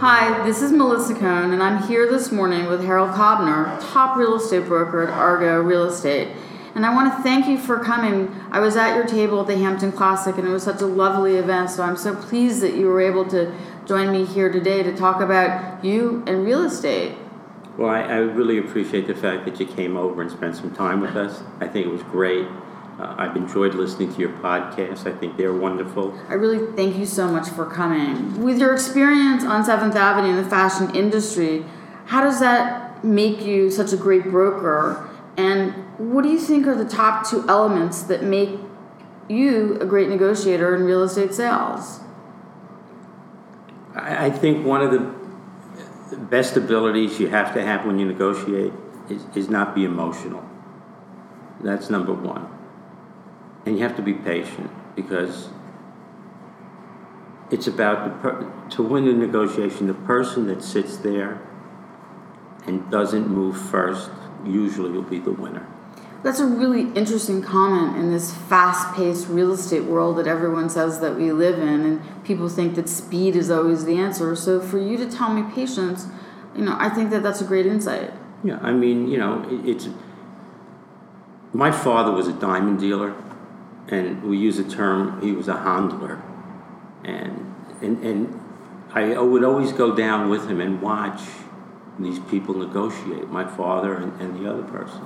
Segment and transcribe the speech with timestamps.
[0.00, 4.36] Hi, this is Melissa Cohn, and I'm here this morning with Harold Cobner, top real
[4.36, 6.28] estate broker at Argo Real Estate.
[6.76, 8.32] And I want to thank you for coming.
[8.52, 11.34] I was at your table at the Hampton Classic, and it was such a lovely
[11.34, 13.52] event, so I'm so pleased that you were able to
[13.86, 17.16] join me here today to talk about you and real estate.
[17.76, 21.00] Well, I, I really appreciate the fact that you came over and spent some time
[21.00, 21.42] with us.
[21.58, 22.46] I think it was great.
[22.98, 25.06] Uh, I've enjoyed listening to your podcast.
[25.06, 26.18] I think they're wonderful.
[26.28, 28.42] I really thank you so much for coming.
[28.42, 31.64] With your experience on 7th Avenue in the fashion industry,
[32.06, 35.08] how does that make you such a great broker?
[35.36, 38.58] And what do you think are the top two elements that make
[39.28, 42.00] you a great negotiator in real estate sales?
[43.94, 48.72] I, I think one of the best abilities you have to have when you negotiate
[49.08, 50.44] is, is not be emotional.
[51.60, 52.57] That's number one.
[53.66, 55.48] And you have to be patient because
[57.50, 61.40] it's about the per- to win the negotiation, the person that sits there
[62.66, 64.10] and doesn't move first
[64.44, 65.66] usually will be the winner.
[66.22, 70.98] That's a really interesting comment in this fast paced real estate world that everyone says
[71.00, 74.34] that we live in, and people think that speed is always the answer.
[74.34, 76.06] So, for you to tell me patience,
[76.56, 78.12] you know, I think that that's a great insight.
[78.42, 79.88] Yeah, I mean, you know, it, it's.
[81.52, 83.14] My father was a diamond dealer,
[83.88, 86.22] and we use a term, he was a handler.
[87.04, 88.40] And, and, and
[88.92, 91.22] I would always go down with him and watch
[91.98, 95.00] these people negotiate, my father and, and the other person.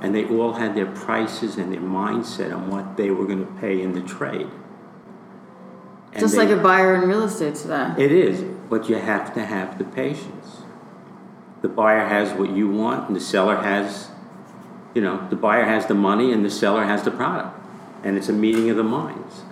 [0.00, 3.52] And they all had their prices and their mindset on what they were going to
[3.60, 4.48] pay in the trade.
[6.12, 7.92] And Just they- like a buyer in real estate today.
[7.98, 10.62] it is, but you have to have the patience.
[11.62, 14.10] The buyer has what you want, and the seller has,
[14.94, 17.54] you know, the buyer has the money and the seller has the product.
[18.02, 19.42] And it's a meeting of the minds.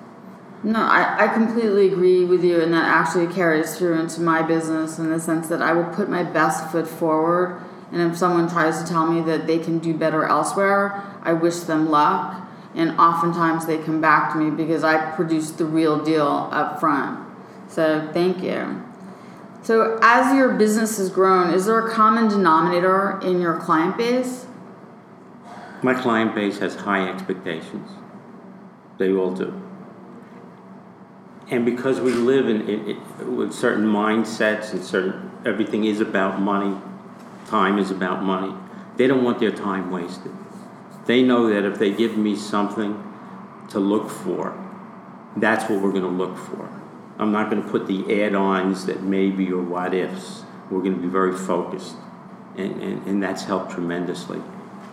[0.65, 4.99] No, I, I completely agree with you, and that actually carries through into my business
[4.99, 7.63] in the sense that I will put my best foot forward.
[7.93, 11.61] And if someone tries to tell me that they can do better elsewhere, I wish
[11.61, 12.45] them luck.
[12.75, 17.27] And oftentimes they come back to me because I produce the real deal up front.
[17.69, 18.85] So thank you.
[19.63, 24.47] So, as your business has grown, is there a common denominator in your client base?
[25.83, 27.91] My client base has high expectations.
[28.99, 29.63] They all do.
[31.51, 36.77] And because we live in, with certain mindsets and certain, everything is about money,
[37.47, 38.55] time is about money,
[38.97, 40.33] they don't want their time wasted.
[41.07, 43.03] They know that if they give me something
[43.71, 44.63] to look for,
[45.37, 46.69] that's what we're going to look for.
[47.19, 50.43] I'm not going to put the add ons that maybe or what ifs.
[50.71, 51.97] We're going to be very focused.
[52.57, 54.43] And, and, and that's helped tremendously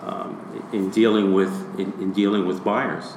[0.01, 3.13] um, in, dealing with, in, in dealing with buyers.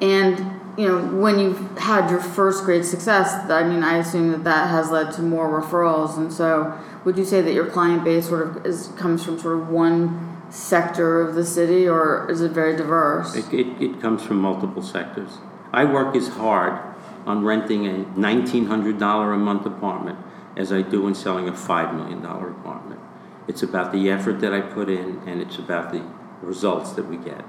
[0.00, 4.44] And you know, when you've had your first great success, I mean, I assume that
[4.44, 6.16] that has led to more referrals.
[6.16, 9.58] And so, would you say that your client base sort of is, comes from sort
[9.58, 13.36] of one sector of the city, or is it very diverse?
[13.36, 15.38] It, it, it comes from multiple sectors.
[15.72, 16.80] I work as hard
[17.26, 20.18] on renting a $1,900 a month apartment
[20.56, 23.00] as I do in selling a $5 million apartment.
[23.48, 26.04] It's about the effort that I put in, and it's about the
[26.42, 27.44] results that we get.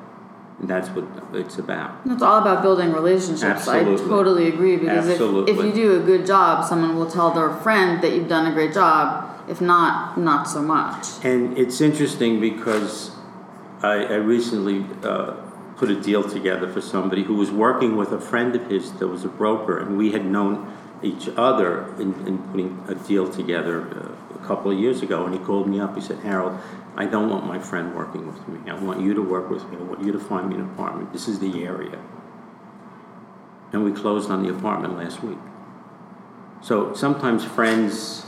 [0.60, 2.00] That's what it's about.
[2.06, 3.68] It's all about building relationships.
[3.68, 7.52] I totally agree because if, if you do a good job, someone will tell their
[7.58, 9.32] friend that you've done a great job.
[9.50, 11.24] If not, not so much.
[11.24, 13.12] And it's interesting because
[13.84, 15.34] I, I recently uh,
[15.76, 19.08] put a deal together for somebody who was working with a friend of his that
[19.08, 20.72] was a broker, and we had known
[21.06, 25.26] each other in, in putting a deal together uh, a couple of years ago.
[25.26, 25.96] And he called me up.
[25.96, 26.60] He said, Harold,
[26.96, 28.70] I don't want my friend working with me.
[28.70, 29.78] I want you to work with me.
[29.78, 31.14] I want you to find me an apartment.
[31.14, 32.00] This is the area.
[33.72, 35.38] And we closed on the apartment last week.
[36.62, 38.26] So sometimes friends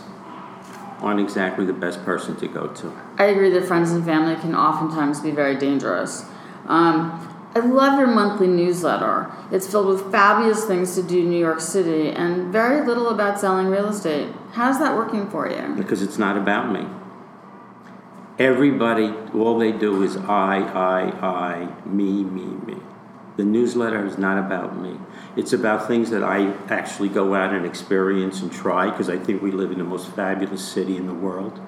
[1.00, 2.92] aren't exactly the best person to go to.
[3.18, 6.26] I agree that friends and family can oftentimes be very dangerous.
[6.66, 9.32] Um, I love your monthly newsletter.
[9.52, 13.40] It's filled with fabulous things to do in New York City and very little about
[13.40, 14.32] selling real estate.
[14.52, 15.74] How's that working for you?
[15.76, 16.88] because it's not about me.
[18.38, 22.80] Everybody, all they do is I, I, I, me, me, me.
[23.38, 25.00] The newsletter is not about me.
[25.36, 29.42] It's about things that I actually go out and experience and try because I think
[29.42, 31.60] we live in the most fabulous city in the world.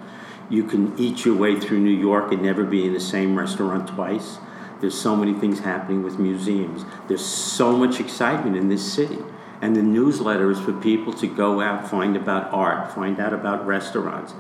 [0.51, 3.87] You can eat your way through New York and never be in the same restaurant
[3.87, 4.37] twice.
[4.79, 6.85] There's so many things happening with museums.
[7.07, 9.19] There's so much excitement in this city.
[9.61, 13.67] And the newsletter is for people to go out, find about art, find out about
[13.67, 14.33] restaurants.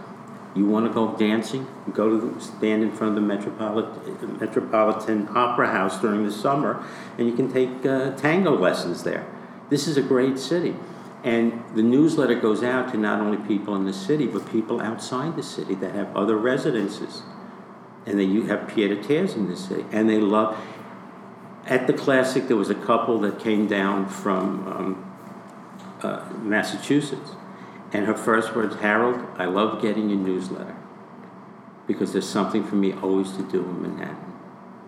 [0.55, 1.67] You want to go dancing?
[1.93, 6.83] Go to the, stand in front of the Metropolitan, Metropolitan Opera House during the summer,
[7.17, 9.27] and you can take uh, tango lessons there.
[9.69, 10.75] This is a great city.
[11.23, 15.35] And the newsletter goes out to not only people in the city, but people outside
[15.35, 17.23] the city that have other residences.
[18.09, 19.85] And then you have pied a terres in the city.
[19.91, 20.57] And they love.
[21.67, 25.13] At the Classic, there was a couple that came down from um,
[26.01, 27.31] uh, Massachusetts.
[27.93, 30.75] And her first words, Harold, I love getting your newsletter
[31.85, 34.29] because there's something for me always to do in Manhattan.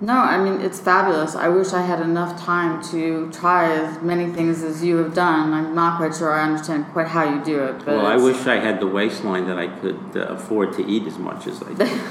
[0.01, 1.35] No, I mean, it's fabulous.
[1.35, 5.53] I wish I had enough time to try as many things as you have done.
[5.53, 7.79] I'm not quite sure I understand quite how you do it.
[7.79, 11.05] But Well, I wish I had the waistline that I could uh, afford to eat
[11.05, 12.01] as much as I do.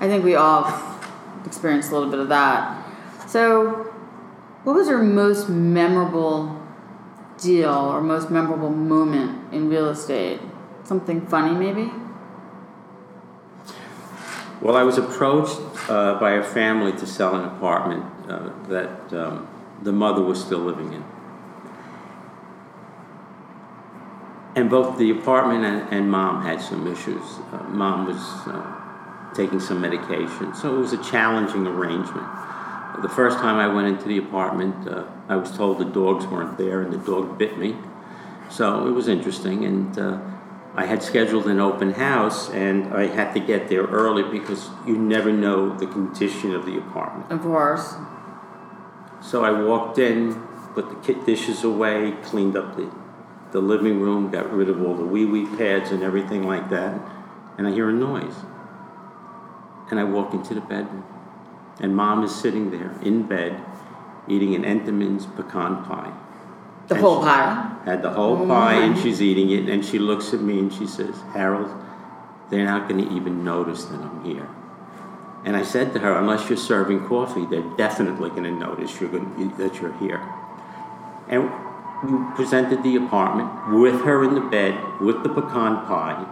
[0.00, 0.72] I think we all
[1.44, 2.82] experienced a little bit of that.
[3.28, 3.92] So,
[4.64, 6.58] what was your most memorable
[7.38, 10.40] deal or most memorable moment in real estate?
[10.84, 11.92] Something funny, maybe?
[14.62, 19.48] Well, I was approached uh, by a family to sell an apartment uh, that um,
[19.82, 21.04] the mother was still living in.
[24.56, 27.22] And both the apartment and, and mom had some issues.
[27.52, 28.80] Uh, mom was uh,
[29.34, 32.26] taking some medication, so it was a challenging arrangement.
[33.02, 36.58] The first time I went into the apartment, uh, I was told the dogs weren't
[36.58, 37.76] there and the dog bit me.
[38.50, 40.20] So it was interesting, and uh,
[40.74, 44.98] I had scheduled an open house, and I had to get there early because you
[44.98, 47.30] never know the condition of the apartment.
[47.30, 47.94] Of course.
[49.22, 50.34] So I walked in,
[50.74, 52.92] put the kit dishes away, cleaned up the,
[53.52, 57.00] the living room, got rid of all the wee wee pads and everything like that,
[57.56, 58.34] and I hear a noise.
[59.90, 61.04] And I walk into the bedroom,
[61.80, 63.60] and mom is sitting there in bed
[64.28, 66.12] eating an Entenmann's pecan pie.
[66.86, 67.76] The And whole pie.
[67.84, 69.02] Had the whole Oh pie, and mm.
[69.02, 71.70] she's eating it, and she looks at me and she says, Harold,
[72.50, 74.48] they're not going to even notice that I'm here.
[75.44, 79.10] And I said to her, unless you're serving coffee, they're definitely going to notice you're
[79.10, 80.20] going that you're here.
[81.28, 81.50] And
[82.04, 86.26] we presented the apartment with her in the bed with the pecan pie,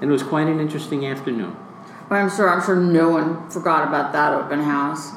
[0.00, 1.56] and it was quite an interesting afternoon.
[2.10, 5.12] But I'm sure I'm sure no one forgot about that open house.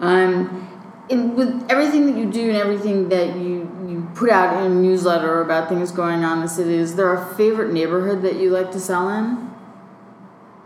[0.00, 0.68] Um,
[1.08, 4.74] and with everything that you do and everything that you, you put out in a
[4.74, 8.50] newsletter about things going on in the city, is there a favorite neighborhood that you
[8.50, 9.50] like to sell in?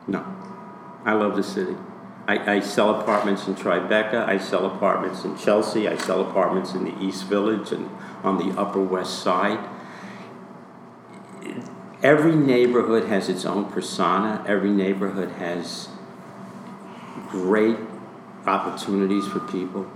[0.09, 0.25] No,
[1.05, 1.77] I love the city.
[2.27, 4.27] I, I sell apartments in Tribeca.
[4.27, 5.87] I sell apartments in Chelsea.
[5.87, 7.89] I sell apartments in the East Village and
[8.25, 9.61] on the Upper West Side.
[12.03, 14.43] Every neighborhood has its own persona.
[14.47, 15.89] Every neighborhood has
[17.29, 17.77] great
[18.47, 19.91] opportunities for people.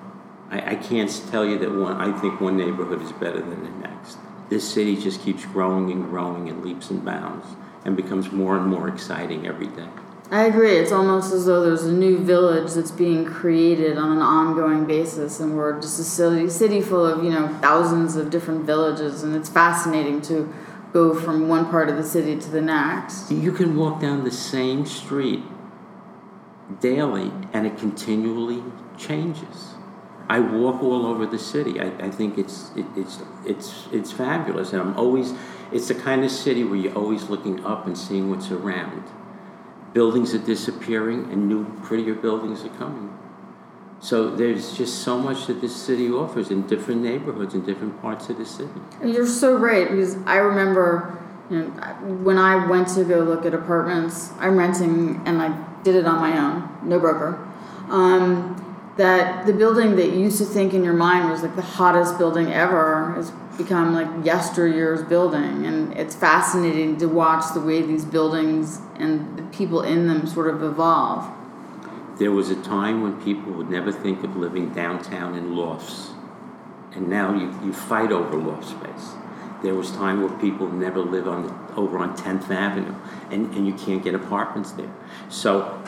[0.51, 1.97] I, I can't tell you that one.
[1.97, 4.19] I think one neighborhood is better than the next.
[4.51, 7.47] This city just keeps growing and growing in leaps and bounds,
[7.87, 9.89] and becomes more and more exciting every day.
[10.31, 10.77] I agree.
[10.77, 15.41] It's almost as though there's a new village that's being created on an ongoing basis,
[15.41, 19.35] and we're just a city, city full of you know thousands of different villages, and
[19.35, 20.53] it's fascinating to
[20.95, 23.31] go from one part of the city to the next.
[23.31, 25.43] You can walk down the same street
[26.81, 28.63] daily, and it continually
[28.97, 29.75] changes.
[30.29, 31.81] I walk all over the city.
[31.81, 35.35] I, I think it's it, it's it's it's fabulous, and I'm always.
[35.73, 39.03] It's the kind of city where you're always looking up and seeing what's around.
[39.93, 43.19] Buildings are disappearing, and new, prettier buildings are coming.
[44.01, 48.29] So there's just so much that this city offers in different neighborhoods in different parts
[48.29, 48.81] of the city.
[49.01, 51.19] And you're so right because I remember
[51.51, 51.67] you know,
[52.23, 56.21] when I went to go look at apartments, I'm renting and I did it on
[56.21, 57.47] my own, no broker.
[57.89, 58.61] Um,
[58.97, 62.17] that the building that you used to think in your mind was like the hottest
[62.17, 65.67] building ever has become like yesteryear's building.
[65.67, 70.49] And it's fascinating to watch the way these buildings and the people in them sort
[70.49, 71.31] of evolve.
[72.19, 76.11] There was a time when people would never think of living downtown in lofts,
[76.93, 79.15] and now you, you fight over loft space.
[79.63, 82.95] There was time where people never live on the, over on 10th Avenue,
[83.31, 84.93] and, and you can't get apartments there.
[85.29, 85.83] So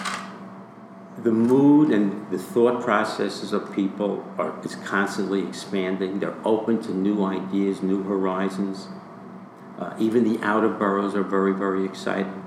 [1.18, 6.21] the mood and the thought processes of people are is constantly expanding.
[6.21, 8.88] They're open to new ideas, new horizons.
[9.78, 12.42] Uh, even the outer boroughs are very, very exciting.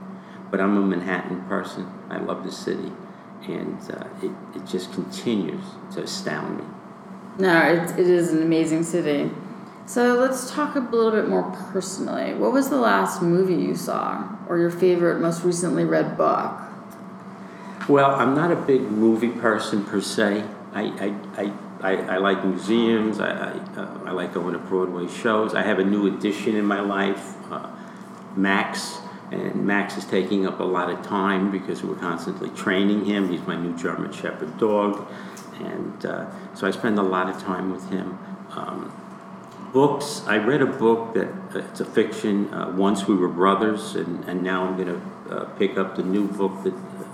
[0.51, 1.91] But I'm a Manhattan person.
[2.09, 2.91] I love the city,
[3.48, 6.63] and uh, it, it just continues to astound me.
[7.38, 9.31] No, it, it is an amazing city.
[9.86, 12.36] So let's talk a little bit more personally.
[12.36, 16.60] What was the last movie you saw, or your favorite, most recently read book?
[17.88, 20.43] Well, I'm not a big movie person per se.
[20.74, 23.19] I, I, I, I, I like museums.
[23.19, 25.55] I, I, uh, I like going to Broadway shows.
[25.55, 27.72] I have a new addition in my life, uh,
[28.36, 29.00] Max.
[29.31, 33.29] And Max is taking up a lot of time because we're constantly training him.
[33.29, 35.07] He's my new German Shepherd dog.
[35.59, 38.17] And uh, so I spend a lot of time with him.
[38.51, 38.91] Um,
[39.71, 42.51] books, I read a book that uh, it's a fiction.
[42.53, 46.03] Uh, Once we were brothers, and, and now I'm going to uh, pick up the
[46.03, 46.74] new book that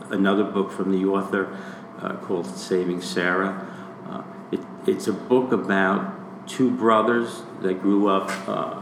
[0.10, 1.57] another book from the author
[2.00, 3.67] uh, called Saving Sarah.
[4.07, 8.81] Uh, it, it's a book about two brothers that grew up uh,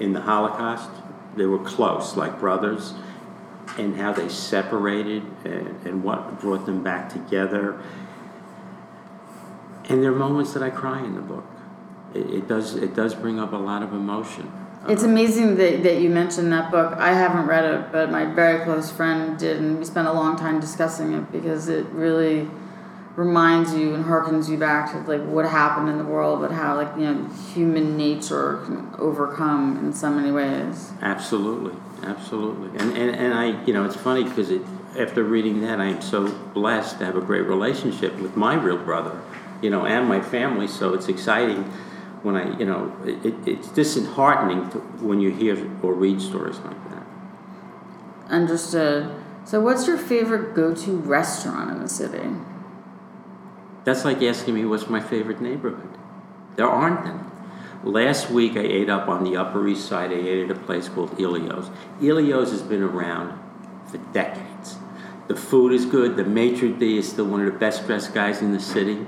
[0.00, 0.90] in the Holocaust.
[1.36, 2.94] They were close, like brothers,
[3.78, 7.80] and how they separated and, and what brought them back together.
[9.88, 11.44] And there are moments that I cry in the book.
[12.14, 14.52] It, it does it does bring up a lot of emotion.
[14.88, 15.12] It's uh-huh.
[15.12, 16.92] amazing that, that you mentioned that book.
[16.98, 20.36] I haven't read it, but my very close friend did, and we spent a long
[20.36, 22.48] time discussing it because it really
[23.16, 26.76] reminds you and harkens you back to like what happened in the world, but how
[26.76, 30.92] like you know human nature can overcome in so many ways.
[31.00, 34.62] Absolutely, absolutely, and and, and I you know it's funny because it
[34.98, 38.76] after reading that I am so blessed to have a great relationship with my real
[38.76, 39.20] brother,
[39.60, 40.68] you know, and my family.
[40.68, 41.64] So it's exciting
[42.22, 46.90] when I, you know, it, it's disheartening to, when you hear or read stories like
[46.90, 47.02] that.
[48.28, 49.14] Understood.
[49.44, 52.30] So, what's your favorite go-to restaurant in the city?
[53.84, 55.98] That's like asking me what's my favorite neighborhood.
[56.56, 57.20] There aren't any.
[57.84, 60.10] Last week I ate up on the Upper East Side.
[60.10, 61.70] I ate at a place called Elio's.
[62.00, 63.38] Elio's has been around
[63.86, 64.78] for decades.
[65.28, 66.16] The food is good.
[66.16, 69.06] The maitre d' is still one of the best dressed guys in the city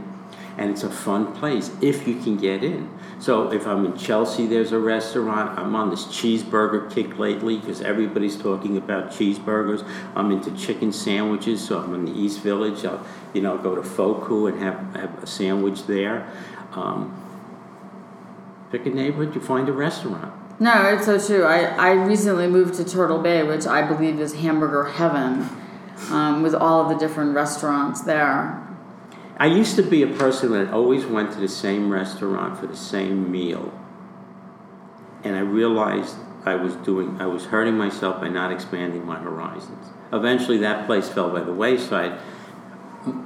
[0.58, 2.88] and it's a fun place if you can get in.
[3.18, 5.58] So if I'm in Chelsea, there's a restaurant.
[5.58, 9.86] I'm on this cheeseburger kick lately because everybody's talking about cheeseburgers.
[10.14, 12.84] I'm into chicken sandwiches, so I'm in the East Village.
[12.84, 16.30] I'll, you know, go to Fuku and have, have a sandwich there.
[16.72, 17.22] Um,
[18.70, 20.32] pick a neighborhood, you find a restaurant.
[20.58, 21.44] No, it's so true.
[21.44, 25.48] I, I recently moved to Turtle Bay, which I believe is hamburger heaven,
[26.10, 28.65] um, with all of the different restaurants there.
[29.38, 32.76] I used to be a person that always went to the same restaurant for the
[32.76, 33.72] same meal.
[35.24, 39.88] And I realized I was doing I was hurting myself by not expanding my horizons.
[40.12, 42.18] Eventually that place fell by the wayside.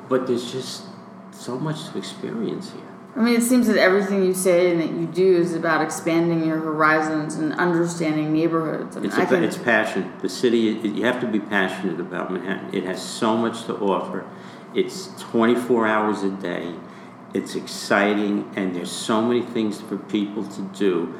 [0.09, 0.85] But there's just
[1.33, 2.83] so much to experience here.
[3.17, 6.47] I mean, it seems that everything you say and that you do is about expanding
[6.47, 8.97] your horizons and understanding neighborhoods.
[8.97, 10.13] it's, a, can, it's passion.
[10.21, 12.73] The city, you have to be passionate about Manhattan.
[12.73, 14.25] It has so much to offer.
[14.75, 16.75] It's 24 hours a day.
[17.35, 21.15] It's exciting, and there's so many things for people to do,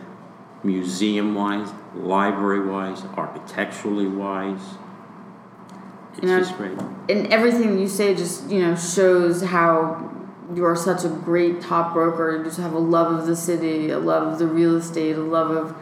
[0.65, 4.61] museum wise, library wise, architecturally wise.
[6.13, 6.73] It's you know, just great.
[7.09, 10.11] And everything you say just you know shows how
[10.55, 12.37] you are such a great top broker.
[12.37, 15.21] You just have a love of the city, a love of the real estate, a
[15.21, 15.77] love of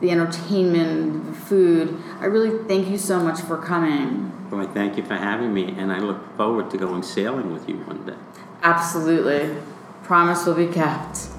[0.00, 2.02] the entertainment, the food.
[2.20, 4.32] I really thank you so much for coming.
[4.52, 7.76] I thank you for having me, and I look forward to going sailing with you
[7.78, 8.16] one day.
[8.62, 9.56] Absolutely.
[10.02, 11.35] Promise will be kept.